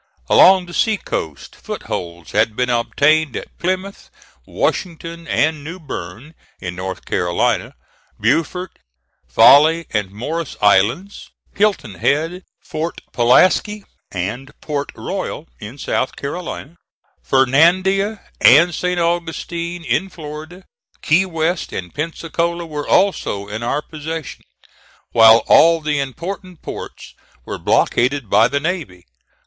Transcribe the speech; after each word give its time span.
Along 0.31 0.65
the 0.65 0.73
sea 0.73 0.97
coast 0.97 1.55
footholds 1.55 2.31
had 2.31 2.55
been 2.55 2.71
obtained 2.71 3.37
at 3.37 3.55
Plymouth, 3.59 4.09
Washington, 4.47 5.27
and 5.27 5.63
New 5.63 5.79
Bern, 5.79 6.33
in 6.59 6.75
North 6.75 7.05
Carolina; 7.05 7.75
Beaufort, 8.19 8.79
Folly 9.27 9.85
and 9.91 10.09
Morris 10.09 10.57
Islands, 10.59 11.29
Hilton 11.55 11.93
Head, 11.93 12.41
Fort 12.63 13.01
Pulaski, 13.13 13.83
and 14.09 14.51
Port 14.59 14.91
Royal, 14.95 15.47
in 15.59 15.77
South 15.77 16.15
Carolina; 16.15 16.77
Fernandina 17.21 18.21
and 18.39 18.73
St. 18.73 18.99
Augustine, 18.99 19.83
in 19.83 20.09
Florida. 20.09 20.63
Key 21.03 21.27
West 21.27 21.71
and 21.71 21.93
Pensacola 21.93 22.65
were 22.65 22.87
also 22.87 23.47
in 23.47 23.61
our 23.61 23.83
possession, 23.83 24.45
while 25.11 25.43
all 25.45 25.79
the 25.79 25.99
important 25.99 26.63
ports 26.63 27.13
were 27.45 27.59
blockaded 27.59 28.31
by 28.31 28.47
the 28.47 28.59
navy. 28.59 29.05